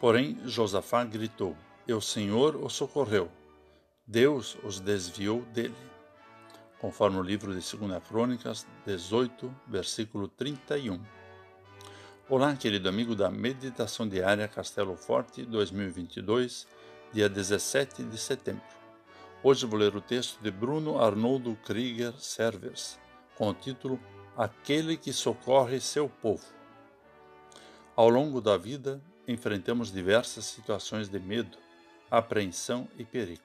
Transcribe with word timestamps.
Porém, 0.00 0.38
Josafá 0.44 1.04
gritou: 1.04 1.56
E 1.86 1.92
o 1.92 2.00
Senhor 2.00 2.56
o 2.56 2.68
socorreu. 2.68 3.30
Deus 4.06 4.56
os 4.62 4.78
desviou 4.78 5.40
dele. 5.46 5.74
Conforme 6.78 7.18
o 7.18 7.22
livro 7.22 7.58
de 7.58 7.76
2 7.76 8.02
Crônicas 8.06 8.66
18, 8.84 9.52
versículo 9.66 10.28
31. 10.28 11.00
Olá, 12.28 12.54
querido 12.54 12.88
amigo 12.88 13.14
da 13.14 13.30
Meditação 13.30 14.06
Diária 14.06 14.46
Castelo 14.46 14.96
Forte 14.96 15.44
2022, 15.44 16.66
dia 17.12 17.28
17 17.28 18.04
de 18.04 18.18
setembro. 18.18 18.62
Hoje 19.42 19.64
vou 19.64 19.78
ler 19.78 19.96
o 19.96 20.00
texto 20.00 20.38
de 20.42 20.50
Bruno 20.50 21.00
Arnoldo 21.02 21.56
Krieger 21.64 22.12
Servers, 22.18 22.98
com 23.34 23.48
o 23.48 23.54
título 23.54 23.98
Aquele 24.36 24.98
que 24.98 25.12
socorre 25.12 25.80
seu 25.80 26.08
povo. 26.08 26.44
Ao 27.94 28.10
longo 28.10 28.42
da 28.42 28.58
vida, 28.58 29.00
enfrentamos 29.26 29.92
diversas 29.92 30.44
situações 30.44 31.08
de 31.08 31.18
medo, 31.18 31.58
apreensão 32.10 32.88
e 32.98 33.04
perigo. 33.04 33.42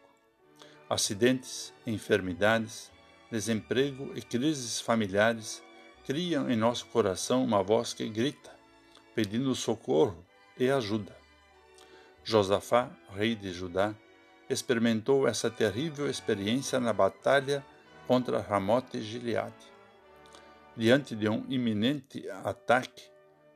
Acidentes, 0.90 1.74
enfermidades, 1.88 2.92
desemprego 3.32 4.12
e 4.16 4.22
crises 4.22 4.82
familiares 4.82 5.64
criam 6.06 6.50
em 6.52 6.56
nosso 6.56 6.86
coração 6.88 7.44
uma 7.44 7.64
voz 7.64 7.94
que 7.94 8.08
grita, 8.10 8.52
pedindo 9.16 9.56
socorro 9.56 10.26
e 10.58 10.70
ajuda. 10.70 11.16
Josafá, 12.24 12.92
rei 13.16 13.36
de 13.36 13.52
Judá, 13.52 13.96
experimentou 14.50 15.28
essa 15.28 15.50
terrível 15.50 16.10
experiência 16.10 16.80
na 16.80 16.92
batalha 16.92 17.66
contra 18.06 18.42
Ramote 18.42 18.98
e 18.98 19.02
Gileade. 19.02 19.72
Diante 20.76 21.16
de 21.16 21.28
um 21.30 21.46
iminente 21.50 22.30
ataque 22.44 23.04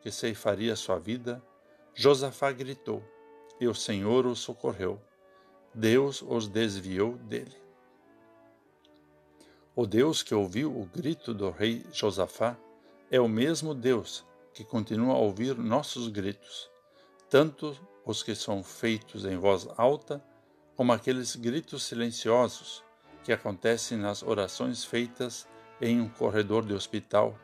que 0.02 0.12
ceifaria 0.12 0.76
sua 0.76 0.98
vida, 0.98 1.42
Josafá 1.98 2.52
gritou, 2.52 3.02
e 3.58 3.70
o 3.70 3.74
Senhor 3.74 4.26
o 4.26 4.36
socorreu. 4.36 5.02
Deus 5.74 6.22
os 6.22 6.46
desviou 6.46 7.14
dele. 7.14 7.56
O 9.74 9.88
Deus 9.88 10.22
que 10.22 10.36
ouviu 10.36 10.78
o 10.78 10.86
grito 10.86 11.34
do 11.34 11.50
rei 11.50 11.86
Josafá 11.94 12.58
é 13.10 13.18
o 13.18 13.30
mesmo 13.30 13.74
Deus 13.74 14.26
que 14.54 14.66
continua 14.66 15.14
a 15.14 15.20
ouvir 15.20 15.58
nossos 15.58 16.10
gritos, 16.10 16.70
tanto 17.30 17.74
os 18.06 18.22
que 18.22 18.36
são 18.36 18.62
feitos 18.62 19.24
em 19.24 19.38
voz 19.38 19.66
alta, 19.78 20.22
como 20.76 20.92
aqueles 20.92 21.38
gritos 21.38 21.84
silenciosos 21.84 22.84
que 23.24 23.32
acontecem 23.32 23.98
nas 23.98 24.22
orações 24.22 24.84
feitas 24.84 25.48
em 25.82 26.02
um 26.02 26.10
corredor 26.10 26.66
de 26.66 26.74
hospital, 26.74 27.40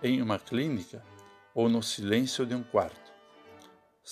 em 0.00 0.22
uma 0.22 0.38
clínica 0.38 1.04
ou 1.52 1.68
no 1.68 1.82
silêncio 1.82 2.46
de 2.46 2.54
um 2.54 2.62
quarto. 2.62 3.09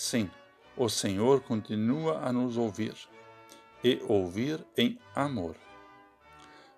Sim, 0.00 0.30
o 0.76 0.88
Senhor 0.88 1.40
continua 1.40 2.20
a 2.20 2.32
nos 2.32 2.56
ouvir 2.56 2.94
e 3.82 4.00
ouvir 4.06 4.64
em 4.76 4.96
amor. 5.12 5.56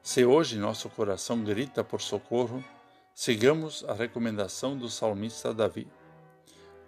Se 0.03 0.25
hoje 0.25 0.59
nosso 0.59 0.89
coração 0.89 1.45
grita 1.45 1.85
por 1.85 2.01
socorro, 2.01 2.65
sigamos 3.15 3.85
a 3.85 3.93
recomendação 3.93 4.75
do 4.75 4.89
salmista 4.89 5.53
Davi. 5.53 5.87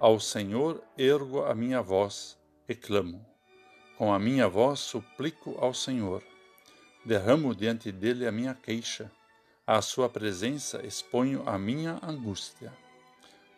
Ao 0.00 0.18
Senhor 0.18 0.82
ergo 0.96 1.44
a 1.44 1.54
minha 1.54 1.82
voz 1.82 2.38
e 2.66 2.74
clamo. 2.74 3.22
Com 3.98 4.10
a 4.10 4.18
minha 4.18 4.48
voz 4.48 4.80
suplico 4.80 5.54
ao 5.58 5.74
Senhor. 5.74 6.22
Derramo 7.04 7.54
diante 7.54 7.92
dele 7.92 8.26
a 8.26 8.32
minha 8.32 8.54
queixa. 8.54 9.12
À 9.66 9.82
sua 9.82 10.08
presença 10.08 10.80
exponho 10.82 11.46
a 11.46 11.58
minha 11.58 12.00
angústia. 12.02 12.72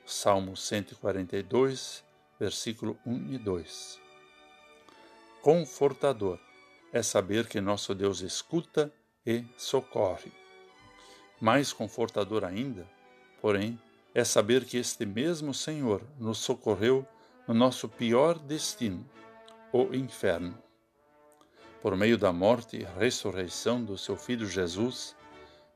Salmo 0.04 0.56
142, 0.56 2.02
versículo 2.44 2.98
1 3.06 3.32
e 3.32 3.38
2. 3.38 4.00
Confortador 5.40 6.38
é 6.92 7.02
saber 7.02 7.46
que 7.48 7.58
nosso 7.58 7.94
Deus 7.94 8.20
escuta 8.20 8.92
e 9.24 9.46
socorre. 9.56 10.30
Mais 11.40 11.72
confortador 11.72 12.44
ainda, 12.44 12.86
porém, 13.40 13.80
é 14.14 14.22
saber 14.24 14.66
que 14.66 14.76
este 14.76 15.06
mesmo 15.06 15.54
Senhor 15.54 16.02
nos 16.18 16.36
socorreu 16.36 17.06
no 17.48 17.54
nosso 17.54 17.88
pior 17.88 18.38
destino, 18.38 19.08
o 19.72 19.94
inferno. 19.94 20.58
Por 21.80 21.96
meio 21.96 22.18
da 22.18 22.30
morte 22.30 22.76
e 22.76 22.84
ressurreição 23.00 23.82
do 23.82 23.96
seu 23.96 24.16
Filho 24.16 24.46
Jesus, 24.46 25.16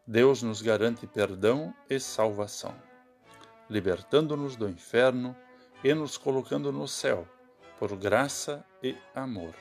Deus 0.06 0.42
nos 0.42 0.60
garante 0.60 1.06
perdão 1.06 1.74
e 1.88 1.98
salvação, 1.98 2.74
libertando-nos 3.70 4.54
do 4.54 4.68
inferno 4.68 5.34
e 5.82 5.94
nos 5.94 6.16
colocando 6.16 6.72
no 6.72 6.88
céu, 6.88 7.26
por 7.78 7.96
graça 7.96 8.64
e 8.82 8.96
amor. 9.14 9.54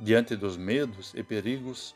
Diante 0.00 0.34
dos 0.34 0.56
medos 0.56 1.12
e 1.14 1.22
perigos, 1.22 1.94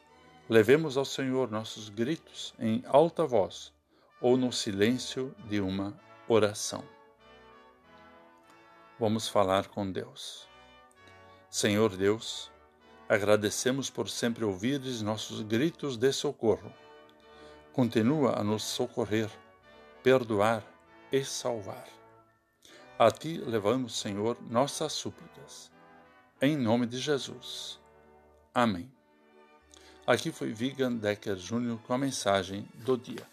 levemos 0.48 0.96
ao 0.96 1.04
Senhor 1.04 1.50
nossos 1.50 1.88
gritos 1.88 2.54
em 2.58 2.82
alta 2.86 3.26
voz 3.26 3.72
ou 4.20 4.36
no 4.36 4.52
silêncio 4.52 5.34
de 5.46 5.60
uma 5.60 5.98
oração. 6.28 6.84
Vamos 8.98 9.28
falar 9.28 9.68
com 9.68 9.90
Deus. 9.90 10.48
Senhor 11.50 11.96
Deus, 11.96 12.50
agradecemos 13.08 13.88
por 13.88 14.08
sempre 14.08 14.44
ouvires 14.44 15.00
nossos 15.02 15.40
gritos 15.40 15.96
de 15.96 16.12
socorro. 16.12 16.72
Continua 17.72 18.38
a 18.38 18.44
nos 18.44 18.64
socorrer, 18.64 19.30
perdoar 20.02 20.62
e 21.10 21.24
salvar. 21.24 21.97
A 22.98 23.12
ti 23.12 23.38
levamos, 23.38 23.96
Senhor, 23.96 24.36
nossas 24.50 24.92
súplicas. 24.92 25.70
Em 26.42 26.56
nome 26.56 26.84
de 26.84 26.98
Jesus. 26.98 27.78
Amém. 28.52 28.90
Aqui 30.04 30.32
foi 30.32 30.52
Vigan 30.52 30.96
Decker 30.96 31.36
Jr. 31.36 31.78
com 31.86 31.94
a 31.94 31.98
mensagem 31.98 32.66
do 32.74 32.98
dia. 32.98 33.24